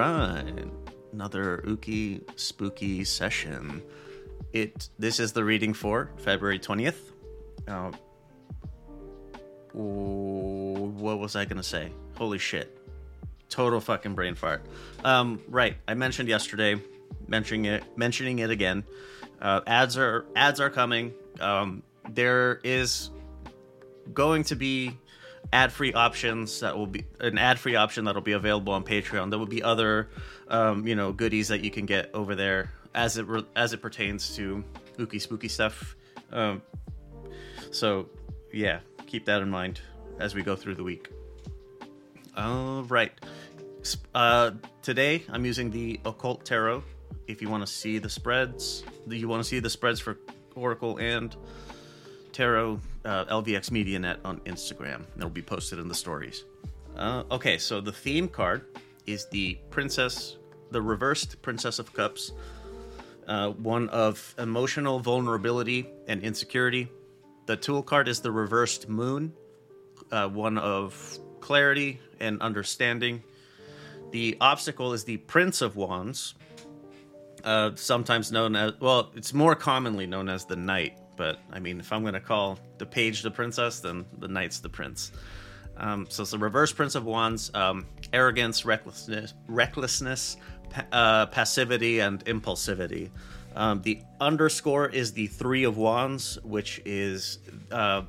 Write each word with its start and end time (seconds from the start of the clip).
another 0.00 1.62
ooky 1.66 2.22
spooky 2.38 3.04
session. 3.04 3.82
It 4.52 4.88
this 4.98 5.20
is 5.20 5.32
the 5.32 5.44
reading 5.44 5.74
for 5.74 6.10
February 6.18 6.58
twentieth. 6.58 7.12
Uh, 7.66 7.92
what 9.72 11.18
was 11.18 11.36
I 11.36 11.44
gonna 11.44 11.62
say? 11.62 11.90
Holy 12.16 12.38
shit! 12.38 12.78
Total 13.48 13.80
fucking 13.80 14.14
brain 14.14 14.34
fart. 14.34 14.64
Um, 15.04 15.40
right, 15.48 15.76
I 15.86 15.94
mentioned 15.94 16.28
yesterday, 16.28 16.80
mentioning 17.28 17.66
it, 17.66 17.84
mentioning 17.96 18.38
it 18.38 18.50
again. 18.50 18.84
Uh, 19.40 19.60
ads 19.66 19.96
are 19.96 20.26
ads 20.34 20.60
are 20.60 20.70
coming. 20.70 21.12
Um, 21.40 21.82
there 22.08 22.60
is 22.64 23.10
going 24.14 24.44
to 24.44 24.56
be 24.56 24.98
ad-free 25.52 25.92
options 25.92 26.60
that 26.60 26.76
will 26.76 26.86
be 26.86 27.04
an 27.20 27.38
ad-free 27.38 27.76
option 27.76 28.04
that 28.04 28.14
will 28.14 28.22
be 28.22 28.32
available 28.32 28.72
on 28.72 28.84
Patreon. 28.84 29.30
There 29.30 29.38
will 29.38 29.46
be 29.46 29.62
other, 29.62 30.10
um, 30.48 30.86
you 30.86 30.94
know, 30.94 31.12
goodies 31.12 31.48
that 31.48 31.62
you 31.62 31.70
can 31.70 31.86
get 31.86 32.10
over 32.14 32.34
there 32.34 32.72
as 32.94 33.16
it 33.16 33.26
re- 33.26 33.46
as 33.54 33.72
it 33.72 33.82
pertains 33.82 34.34
to 34.36 34.64
spooky 34.92 35.18
spooky 35.18 35.48
stuff. 35.48 35.96
Um, 36.32 36.62
so, 37.70 38.08
yeah, 38.52 38.80
keep 39.06 39.24
that 39.26 39.42
in 39.42 39.50
mind 39.50 39.80
as 40.18 40.34
we 40.34 40.42
go 40.42 40.56
through 40.56 40.74
the 40.74 40.84
week. 40.84 41.10
All 42.36 42.82
right. 42.84 43.12
Uh, 44.14 44.50
today 44.82 45.22
I'm 45.28 45.44
using 45.44 45.70
the 45.70 46.00
Occult 46.04 46.44
Tarot. 46.44 46.82
If 47.28 47.40
you 47.40 47.48
want 47.48 47.66
to 47.66 47.72
see 47.72 47.98
the 47.98 48.08
spreads, 48.08 48.84
you 49.08 49.28
want 49.28 49.42
to 49.42 49.48
see 49.48 49.60
the 49.60 49.70
spreads 49.70 50.00
for 50.00 50.18
Oracle 50.54 50.96
and 50.98 51.36
Tarot 52.36 52.78
uh, 53.06 53.24
LVX 53.24 53.70
MediaNet 53.70 54.18
on 54.22 54.40
Instagram. 54.40 55.04
It'll 55.16 55.30
be 55.30 55.40
posted 55.40 55.78
in 55.78 55.88
the 55.88 55.94
stories. 55.94 56.44
Uh, 56.94 57.22
okay, 57.30 57.56
so 57.56 57.80
the 57.80 57.92
theme 57.92 58.28
card 58.28 58.66
is 59.06 59.26
the 59.30 59.58
Princess, 59.70 60.36
the 60.70 60.82
reversed 60.82 61.40
Princess 61.40 61.78
of 61.78 61.90
Cups, 61.94 62.32
uh, 63.26 63.52
one 63.52 63.88
of 63.88 64.34
emotional 64.36 65.00
vulnerability 65.00 65.88
and 66.08 66.22
insecurity. 66.22 66.92
The 67.46 67.56
tool 67.56 67.82
card 67.82 68.06
is 68.06 68.20
the 68.20 68.30
reversed 68.30 68.86
Moon, 68.86 69.32
uh, 70.12 70.28
one 70.28 70.58
of 70.58 71.18
clarity 71.40 72.00
and 72.20 72.42
understanding. 72.42 73.22
The 74.10 74.36
obstacle 74.42 74.92
is 74.92 75.04
the 75.04 75.16
Prince 75.16 75.62
of 75.62 75.76
Wands, 75.76 76.34
uh, 77.44 77.70
sometimes 77.76 78.30
known 78.30 78.56
as 78.56 78.72
well, 78.78 79.10
it's 79.16 79.32
more 79.32 79.54
commonly 79.54 80.06
known 80.06 80.28
as 80.28 80.44
the 80.44 80.56
Knight. 80.56 80.98
But 81.16 81.38
I 81.52 81.58
mean, 81.58 81.80
if 81.80 81.92
I'm 81.92 82.02
going 82.02 82.14
to 82.14 82.20
call 82.20 82.58
the 82.78 82.86
page 82.86 83.22
the 83.22 83.30
princess, 83.30 83.80
then 83.80 84.04
the 84.18 84.28
knight's 84.28 84.60
the 84.60 84.68
prince. 84.68 85.12
Um, 85.78 86.06
so 86.08 86.22
it's 86.22 86.32
the 86.32 86.38
reverse 86.38 86.72
Prince 86.72 86.94
of 86.94 87.04
Wands: 87.04 87.50
um, 87.54 87.86
arrogance, 88.12 88.64
recklessness, 88.64 89.34
recklessness, 89.48 90.36
pa- 90.70 90.86
uh, 90.92 91.26
passivity, 91.26 92.00
and 92.00 92.24
impulsivity. 92.24 93.10
Um, 93.54 93.80
the 93.82 94.02
underscore 94.20 94.88
is 94.88 95.12
the 95.12 95.26
Three 95.26 95.64
of 95.64 95.76
Wands, 95.76 96.38
which 96.44 96.80
is 96.84 97.38
uh, 97.70 98.02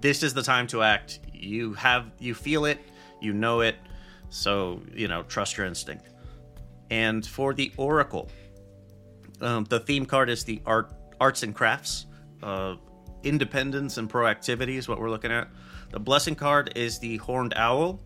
this 0.00 0.22
is 0.22 0.34
the 0.34 0.42
time 0.42 0.66
to 0.68 0.82
act. 0.82 1.20
You 1.32 1.72
have 1.74 2.10
you 2.18 2.34
feel 2.34 2.64
it, 2.66 2.78
you 3.20 3.32
know 3.32 3.60
it, 3.60 3.76
so 4.30 4.80
you 4.94 5.08
know 5.08 5.22
trust 5.24 5.56
your 5.56 5.66
instinct. 5.66 6.08
And 6.90 7.24
for 7.24 7.54
the 7.54 7.72
Oracle, 7.76 8.28
um, 9.40 9.64
the 9.64 9.80
theme 9.80 10.04
card 10.04 10.28
is 10.28 10.44
the 10.44 10.60
art, 10.66 10.92
arts 11.20 11.42
and 11.42 11.54
crafts. 11.54 12.06
Uh, 12.42 12.76
independence 13.22 13.98
and 13.98 14.10
proactivity 14.10 14.76
is 14.76 14.88
what 14.88 14.98
we're 14.98 15.10
looking 15.10 15.30
at. 15.30 15.48
The 15.90 16.00
blessing 16.00 16.34
card 16.34 16.72
is 16.76 16.98
the 16.98 17.18
horned 17.18 17.54
owl, 17.56 18.00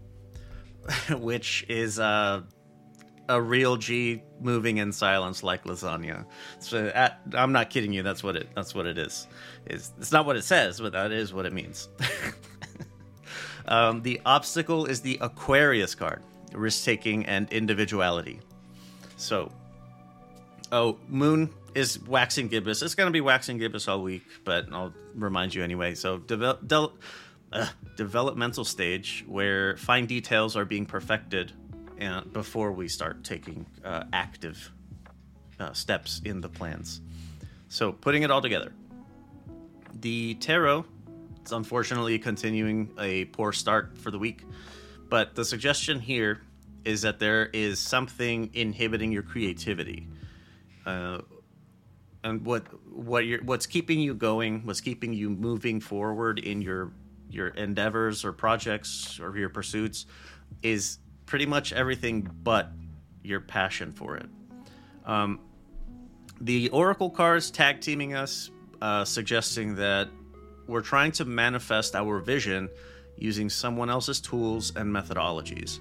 which 1.10 1.64
is 1.68 1.98
uh, 1.98 2.42
a 3.28 3.40
real 3.40 3.76
G 3.76 4.22
moving 4.40 4.78
in 4.78 4.92
silence 4.92 5.42
like 5.42 5.64
lasagna. 5.64 6.26
So 6.58 6.88
at, 6.88 7.20
I'm 7.32 7.52
not 7.52 7.70
kidding 7.70 7.92
you. 7.92 8.02
That's 8.02 8.22
what 8.22 8.36
it. 8.36 8.48
That's 8.54 8.74
what 8.74 8.86
it 8.86 8.98
is. 8.98 9.26
It's, 9.66 9.92
it's 9.98 10.12
not 10.12 10.26
what 10.26 10.36
it 10.36 10.44
says, 10.44 10.80
but 10.80 10.92
that 10.92 11.12
is 11.12 11.32
what 11.32 11.46
it 11.46 11.52
means. 11.52 11.88
um, 13.68 14.02
the 14.02 14.20
obstacle 14.26 14.84
is 14.84 15.00
the 15.00 15.18
Aquarius 15.20 15.94
card, 15.94 16.22
risk 16.52 16.84
taking 16.84 17.24
and 17.26 17.50
individuality. 17.52 18.40
So 19.16 19.50
Oh, 20.72 20.98
Moon 21.08 21.50
is 21.76 22.00
waxing 22.00 22.48
gibbous. 22.48 22.80
It's 22.80 22.94
going 22.94 23.08
to 23.08 23.12
be 23.12 23.20
waxing 23.20 23.58
gibbous 23.58 23.86
all 23.86 24.02
week, 24.02 24.24
but 24.44 24.72
I'll 24.72 24.94
remind 25.14 25.54
you 25.54 25.62
anyway. 25.62 25.94
So, 25.94 26.18
devel- 26.18 26.66
del- 26.66 26.94
uh, 27.52 27.66
developmental 27.96 28.64
stage 28.64 29.24
where 29.28 29.76
fine 29.76 30.06
details 30.06 30.56
are 30.56 30.64
being 30.64 30.86
perfected 30.86 31.52
and 31.98 32.32
before 32.32 32.72
we 32.72 32.88
start 32.88 33.24
taking 33.24 33.66
uh, 33.84 34.04
active 34.14 34.72
uh, 35.60 35.74
steps 35.74 36.22
in 36.24 36.40
the 36.40 36.48
plans. 36.48 37.02
So, 37.68 37.92
putting 37.92 38.22
it 38.22 38.30
all 38.30 38.40
together, 38.40 38.72
the 40.00 40.34
tarot 40.36 40.86
is 41.44 41.52
unfortunately 41.52 42.18
continuing 42.18 42.90
a 42.98 43.26
poor 43.26 43.52
start 43.52 43.98
for 43.98 44.10
the 44.10 44.18
week, 44.18 44.44
but 45.10 45.34
the 45.34 45.44
suggestion 45.44 46.00
here 46.00 46.40
is 46.86 47.02
that 47.02 47.18
there 47.18 47.46
is 47.52 47.78
something 47.78 48.48
inhibiting 48.54 49.12
your 49.12 49.22
creativity 49.22 50.08
uh, 50.86 51.18
and 52.26 52.44
what 52.44 52.64
what 52.92 53.24
you're 53.24 53.42
what's 53.44 53.66
keeping 53.66 54.00
you 54.00 54.12
going, 54.12 54.66
what's 54.66 54.80
keeping 54.80 55.12
you 55.12 55.30
moving 55.30 55.78
forward 55.80 56.40
in 56.40 56.60
your 56.60 56.90
your 57.30 57.48
endeavors 57.48 58.24
or 58.24 58.32
projects 58.32 59.20
or 59.20 59.36
your 59.38 59.48
pursuits 59.48 60.06
is 60.62 60.98
pretty 61.24 61.46
much 61.46 61.72
everything 61.72 62.28
but 62.42 62.70
your 63.22 63.40
passion 63.40 63.92
for 63.92 64.16
it. 64.16 64.26
Um, 65.04 65.38
the 66.40 66.68
Oracle 66.70 67.10
cards 67.10 67.50
tag 67.50 67.80
teaming 67.80 68.14
us, 68.14 68.50
uh, 68.82 69.04
suggesting 69.04 69.76
that 69.76 70.08
we're 70.66 70.82
trying 70.82 71.12
to 71.12 71.24
manifest 71.24 71.94
our 71.94 72.18
vision 72.18 72.68
using 73.16 73.48
someone 73.48 73.88
else's 73.88 74.20
tools 74.20 74.74
and 74.74 74.92
methodologies. 74.92 75.78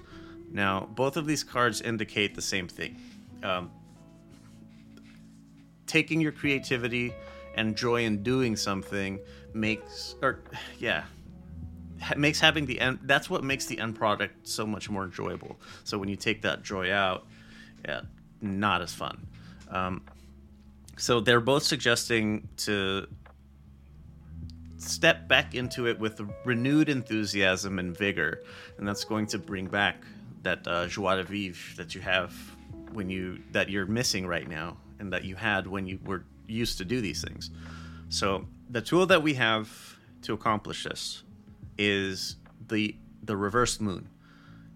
Now, 0.52 0.88
both 0.94 1.16
of 1.16 1.26
these 1.26 1.42
cards 1.42 1.80
indicate 1.80 2.36
the 2.36 2.42
same 2.42 2.68
thing. 2.68 3.00
Um, 3.42 3.70
taking 5.86 6.20
your 6.20 6.32
creativity 6.32 7.14
and 7.54 7.76
joy 7.76 8.04
in 8.04 8.22
doing 8.22 8.56
something 8.56 9.18
makes 9.54 10.14
or 10.22 10.40
yeah 10.78 11.04
makes 12.16 12.38
having 12.38 12.66
the 12.66 12.78
end 12.78 12.98
that's 13.04 13.30
what 13.30 13.42
makes 13.42 13.66
the 13.66 13.78
end 13.78 13.94
product 13.94 14.46
so 14.46 14.66
much 14.66 14.90
more 14.90 15.04
enjoyable. 15.04 15.58
So 15.84 15.98
when 15.98 16.08
you 16.08 16.16
take 16.16 16.42
that 16.42 16.62
joy 16.62 16.92
out 16.92 17.26
yeah 17.86 18.02
not 18.42 18.82
as 18.82 18.92
fun. 18.92 19.26
Um, 19.70 20.02
so 20.98 21.20
they're 21.20 21.40
both 21.40 21.62
suggesting 21.62 22.48
to 22.58 23.06
step 24.78 25.26
back 25.26 25.54
into 25.54 25.86
it 25.86 25.98
with 25.98 26.20
renewed 26.44 26.88
enthusiasm 26.88 27.78
and 27.78 27.96
vigor 27.96 28.42
and 28.78 28.86
that's 28.86 29.04
going 29.04 29.26
to 29.26 29.38
bring 29.38 29.66
back 29.66 30.02
that 30.42 30.66
uh, 30.68 30.86
joie 30.86 31.16
de 31.16 31.24
vivre 31.24 31.76
that 31.76 31.94
you 31.94 32.00
have 32.00 32.34
when 32.92 33.10
you 33.10 33.38
that 33.52 33.68
you're 33.68 33.86
missing 33.86 34.26
right 34.26 34.48
now 34.48 34.76
and 34.98 35.12
that 35.12 35.24
you 35.24 35.36
had 35.36 35.66
when 35.66 35.86
you 35.86 35.98
were 36.04 36.24
used 36.46 36.78
to 36.78 36.84
do 36.84 37.00
these 37.00 37.22
things. 37.22 37.50
So 38.08 38.46
the 38.70 38.80
tool 38.80 39.06
that 39.06 39.22
we 39.22 39.34
have 39.34 39.68
to 40.22 40.32
accomplish 40.32 40.84
this 40.84 41.22
is 41.78 42.36
the 42.68 42.96
the 43.22 43.36
reversed 43.36 43.80
moon. 43.80 44.08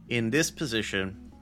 In 0.08 0.30
this 0.30 0.50
position, 0.50 1.32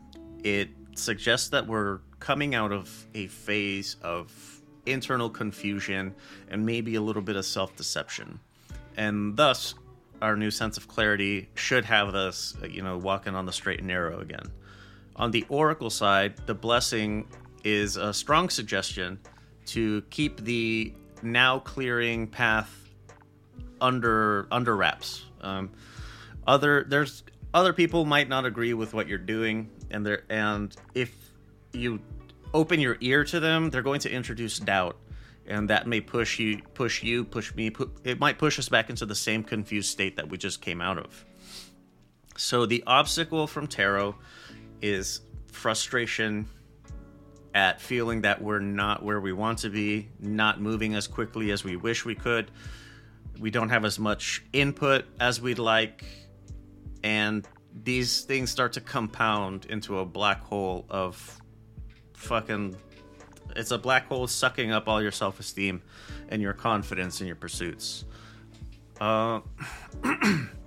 it 0.44 0.68
suggests 0.94 1.48
that 1.50 1.66
we're 1.66 2.00
coming 2.20 2.54
out 2.54 2.72
of 2.72 3.06
a 3.14 3.26
phase 3.28 3.96
of 4.02 4.60
internal 4.84 5.30
confusion 5.30 6.14
and 6.48 6.66
maybe 6.66 6.96
a 6.96 7.00
little 7.00 7.22
bit 7.22 7.36
of 7.36 7.46
self-deception. 7.46 8.40
And 8.96 9.36
thus 9.36 9.74
our 10.20 10.36
new 10.36 10.50
sense 10.50 10.76
of 10.76 10.88
clarity 10.88 11.48
should 11.54 11.84
have 11.84 12.14
us, 12.14 12.54
you 12.68 12.82
know, 12.82 12.98
walking 12.98 13.34
on 13.34 13.46
the 13.46 13.52
straight 13.52 13.78
and 13.78 13.88
narrow 13.88 14.18
again. 14.20 14.50
On 15.16 15.30
the 15.30 15.46
oracle 15.48 15.90
side, 15.90 16.34
the 16.46 16.54
blessing 16.54 17.28
is 17.68 17.96
a 17.96 18.14
strong 18.14 18.48
suggestion 18.48 19.18
to 19.66 20.00
keep 20.08 20.40
the 20.40 20.92
now 21.22 21.58
clearing 21.58 22.26
path 22.26 22.74
under 23.80 24.48
under 24.50 24.74
wraps. 24.74 25.24
Um, 25.42 25.70
other 26.46 26.84
there's 26.88 27.22
other 27.52 27.72
people 27.74 28.06
might 28.06 28.28
not 28.28 28.46
agree 28.46 28.72
with 28.72 28.94
what 28.94 29.06
you're 29.06 29.18
doing, 29.18 29.68
and 29.90 30.04
there 30.04 30.22
and 30.30 30.74
if 30.94 31.14
you 31.72 32.00
open 32.54 32.80
your 32.80 32.96
ear 33.00 33.24
to 33.24 33.38
them, 33.38 33.68
they're 33.68 33.82
going 33.82 34.00
to 34.00 34.10
introduce 34.10 34.58
doubt, 34.58 34.96
and 35.46 35.68
that 35.68 35.86
may 35.86 36.00
push 36.00 36.38
you 36.38 36.62
push 36.72 37.02
you 37.02 37.24
push 37.24 37.54
me. 37.54 37.68
Pu- 37.68 37.92
it 38.02 38.18
might 38.18 38.38
push 38.38 38.58
us 38.58 38.70
back 38.70 38.88
into 38.88 39.04
the 39.04 39.14
same 39.14 39.44
confused 39.44 39.90
state 39.90 40.16
that 40.16 40.30
we 40.30 40.38
just 40.38 40.62
came 40.62 40.80
out 40.80 40.96
of. 40.96 41.24
So 42.36 42.64
the 42.64 42.82
obstacle 42.86 43.46
from 43.46 43.66
tarot 43.66 44.14
is 44.80 45.20
frustration 45.52 46.46
at 47.54 47.80
feeling 47.80 48.22
that 48.22 48.42
we're 48.42 48.58
not 48.58 49.02
where 49.02 49.20
we 49.20 49.32
want 49.32 49.58
to 49.58 49.70
be, 49.70 50.08
not 50.20 50.60
moving 50.60 50.94
as 50.94 51.06
quickly 51.06 51.50
as 51.50 51.64
we 51.64 51.76
wish 51.76 52.04
we 52.04 52.14
could. 52.14 52.50
We 53.38 53.50
don't 53.50 53.68
have 53.68 53.84
as 53.84 53.98
much 53.98 54.44
input 54.52 55.04
as 55.20 55.40
we'd 55.40 55.58
like. 55.58 56.04
And 57.02 57.46
these 57.84 58.22
things 58.22 58.50
start 58.50 58.72
to 58.74 58.80
compound 58.80 59.66
into 59.66 59.98
a 59.98 60.04
black 60.04 60.42
hole 60.42 60.84
of 60.90 61.40
fucking 62.14 62.76
it's 63.56 63.70
a 63.70 63.78
black 63.78 64.06
hole 64.06 64.26
sucking 64.26 64.72
up 64.72 64.88
all 64.88 65.02
your 65.02 65.10
self-esteem 65.10 65.82
and 66.28 66.42
your 66.42 66.52
confidence 66.52 67.20
in 67.20 67.26
your 67.26 67.36
pursuits. 67.36 68.04
Uh, 69.00 69.40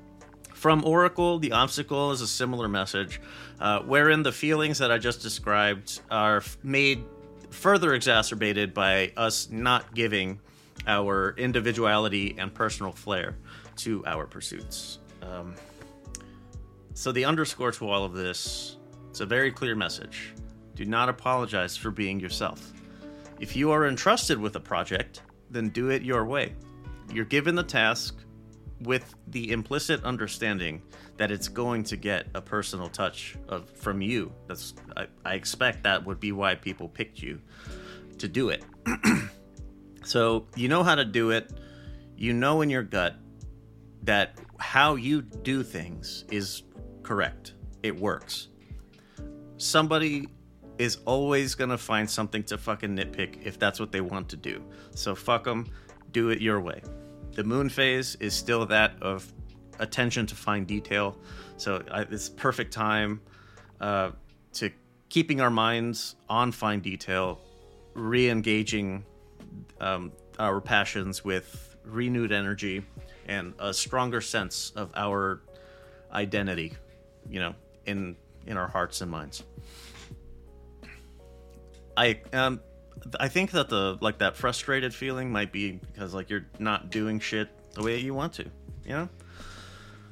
from 0.62 0.86
Oracle, 0.86 1.40
the 1.40 1.54
obstacle 1.54 2.12
is 2.12 2.22
a 2.22 2.28
similar 2.28 2.68
message, 2.68 3.20
uh, 3.60 3.80
wherein 3.80 4.22
the 4.22 4.32
feelings 4.32 4.78
that 4.78 4.92
I 4.92 5.00
just 5.00 5.24
described 5.24 6.02
are 6.12 6.44
made 6.62 7.04
further 7.50 7.96
exacerbated 7.96 8.72
by 8.72 9.12
us 9.18 9.50
not 9.50 9.96
giving 9.96 10.40
our 10.86 11.34
individuality 11.36 12.36
and 12.38 12.54
personal 12.54 12.92
flair 12.92 13.36
to 13.78 14.06
our 14.06 14.28
pursuits. 14.28 15.00
Um, 15.24 15.56
so 16.94 17.12
the 17.12 17.26
underscore 17.26 17.72
to 17.72 17.90
all 17.90 18.06
of 18.06 18.14
this, 18.14 18.78
it's 19.10 19.22
a 19.22 19.26
very 19.26 19.52
clear 19.52 19.76
message. 19.76 20.32
Do 20.76 20.86
not 20.86 21.10
apologize 21.10 21.76
for 21.76 21.90
being 21.90 22.20
yourself. 22.20 22.72
If 23.40 23.56
you 23.56 23.72
are 23.72 23.88
entrusted 23.88 24.38
with 24.38 24.56
a 24.56 24.60
project, 24.60 25.24
then 25.50 25.70
do 25.70 25.90
it 25.90 26.04
your 26.04 26.24
way. 26.24 26.54
You're 27.12 27.26
given 27.26 27.56
the 27.56 27.64
task 27.64 28.16
with 28.82 29.16
the 29.28 29.52
implicit 29.52 30.04
understanding 30.04 30.82
that 31.18 31.32
it's 31.32 31.48
going 31.48 31.84
to 31.84 31.96
get 31.96 32.28
a 32.34 32.42
personal 32.42 32.90
touch 32.90 33.38
of 33.48 33.70
from 33.70 34.02
you. 34.02 34.32
That's 34.48 34.74
I, 34.98 35.08
I 35.24 35.34
expect 35.36 35.84
that 35.84 36.06
would 36.06 36.20
be 36.20 36.32
why 36.32 36.56
people 36.56 36.88
picked 36.90 37.22
you 37.22 37.42
to 38.18 38.28
do 38.28 38.50
it. 38.50 38.64
so 40.04 40.48
you 40.56 40.68
know 40.68 40.84
how 40.84 40.96
to 40.96 41.06
do 41.06 41.32
it. 41.32 41.52
You 42.16 42.34
know 42.34 42.62
in 42.62 42.70
your 42.70 42.84
gut 42.84 43.16
that 44.04 44.38
how 44.60 44.96
you 44.96 45.22
do 45.22 45.64
things 45.64 46.26
is 46.32 46.64
correct. 47.04 47.54
It 47.84 48.00
works. 48.00 48.48
Somebody 49.58 50.28
is 50.78 50.98
always 51.06 51.54
gonna 51.54 51.78
find 51.78 52.10
something 52.10 52.44
to 52.44 52.58
fucking 52.58 52.96
nitpick 52.96 53.46
if 53.46 53.60
that's 53.60 53.80
what 53.80 53.92
they 53.92 54.02
want 54.02 54.30
to 54.30 54.38
do. 54.38 54.64
So 54.96 55.14
fuck 55.14 55.44
them. 55.44 55.68
Do 56.12 56.30
it 56.30 56.42
your 56.42 56.60
way. 56.60 56.82
The 57.34 57.44
moon 57.44 57.70
phase 57.70 58.16
is 58.16 58.34
still 58.34 58.66
that 58.68 58.94
of 59.02 59.32
attention 59.80 60.26
to 60.28 60.36
fine 60.36 60.66
detail. 60.66 61.18
So 61.58 61.84
I, 61.92 62.02
it's 62.02 62.30
perfect 62.30 62.74
time 62.74 63.22
uh, 63.80 64.12
to 64.54 64.72
keeping 65.10 65.42
our 65.42 65.50
minds 65.50 66.16
on 66.30 66.52
fine 66.52 66.82
detail, 66.82 67.42
re-engaging 67.94 69.06
um, 69.80 70.12
our 70.40 70.62
passions 70.62 71.24
with 71.24 71.78
renewed 71.86 72.32
energy 72.32 72.84
and 73.28 73.54
a 73.60 73.74
stronger 73.74 74.22
sense 74.22 74.72
of 74.76 74.92
our 74.96 75.42
identity, 76.12 76.74
you 77.30 77.40
know, 77.40 77.56
in 77.86 78.16
in 78.46 78.58
our 78.58 78.68
hearts 78.68 79.02
and 79.02 79.12
minds. 79.12 79.44
I 81.96 82.22
um 82.34 82.60
I 83.20 83.28
think 83.28 83.52
that 83.52 83.70
the 83.70 83.98
like 84.02 84.20
that 84.20 84.36
frustrated 84.36 84.94
feeling 84.94 85.32
might 85.32 85.52
be 85.52 85.72
because 85.72 86.14
like 86.14 86.30
you're 86.30 86.46
not 86.60 86.90
doing 86.90 87.20
shit 87.20 87.50
the 87.74 87.84
way 87.84 87.98
you 88.00 88.14
want 88.14 88.34
to, 88.34 88.46
you 88.86 88.92
know? 88.92 89.10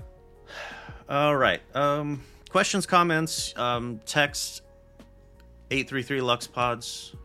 All 1.09 1.36
right. 1.36 1.62
Um 1.75 2.24
questions, 2.50 2.86
comments, 2.86 3.57
um 3.57 4.00
text 4.06 4.63
833 5.71 6.21
Lux 6.21 6.47
Pods. 6.47 7.15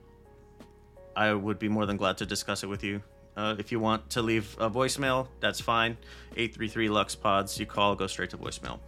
I 1.17 1.33
would 1.33 1.59
be 1.59 1.69
more 1.69 1.87
than 1.87 1.97
glad 1.97 2.19
to 2.19 2.27
discuss 2.27 2.63
it 2.63 2.67
with 2.67 2.83
you. 2.85 3.03
Uh, 3.37 3.57
if 3.59 3.73
you 3.73 3.81
want 3.81 4.11
to 4.11 4.23
leave 4.23 4.57
a 4.61 4.71
voicemail, 4.71 5.29
that's 5.41 5.61
fine. 5.61 5.97
833 6.37 6.89
Lux 6.89 7.15
Pods. 7.15 7.59
You 7.59 7.67
call, 7.67 7.95
go 7.95 8.07
straight 8.07 8.31
to 8.31 8.39
voicemail. 8.39 8.79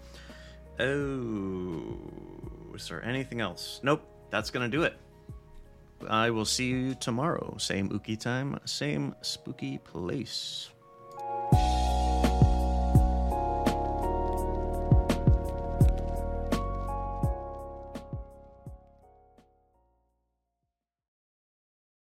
Oh, 0.78 2.74
is 2.74 2.88
there 2.88 3.04
anything 3.04 3.40
else? 3.40 3.80
Nope. 3.82 4.02
That's 4.30 4.50
going 4.50 4.70
to 4.70 4.76
do 4.76 4.82
it. 4.82 4.94
I 6.08 6.30
will 6.30 6.44
see 6.44 6.66
you 6.66 6.94
tomorrow. 6.94 7.56
Same 7.58 7.88
ooky 7.90 8.18
time, 8.18 8.58
same 8.64 9.14
spooky 9.22 9.78
place. 9.78 10.70